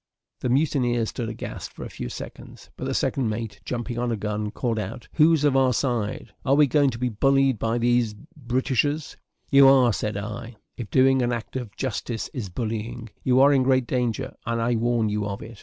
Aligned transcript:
The 0.39 0.49
mutineers 0.49 1.09
stood 1.09 1.29
aghast 1.29 1.71
for 1.73 1.85
a 1.85 1.89
few 1.91 2.09
seconds; 2.09 2.71
but 2.75 2.85
the 2.85 2.93
second 2.95 3.29
mate, 3.29 3.59
jumping 3.65 3.99
on 3.99 4.11
a 4.11 4.15
gun, 4.17 4.49
called 4.49 4.79
out, 4.79 5.07
"Who's 5.13 5.43
of 5.43 5.55
our 5.55 5.73
side? 5.73 6.33
Are 6.43 6.55
we 6.55 6.65
going 6.65 6.89
to 6.89 6.97
be 6.97 7.09
bullied 7.09 7.59
by 7.59 7.77
these 7.77 8.13
d 8.15 8.21
d 8.21 8.27
Britishers?" 8.35 9.15
"You 9.51 9.67
are," 9.67 9.93
said 9.93 10.17
I, 10.17 10.55
"if 10.75 10.89
doing 10.89 11.21
an 11.21 11.31
act 11.31 11.55
of 11.55 11.75
justice 11.75 12.29
is 12.33 12.49
bullying. 12.49 13.09
You 13.21 13.41
are 13.41 13.53
in 13.53 13.61
great 13.61 13.85
danger, 13.85 14.33
and 14.43 14.59
I 14.59 14.73
warn 14.75 15.07
you 15.09 15.27
of 15.27 15.43
it. 15.43 15.59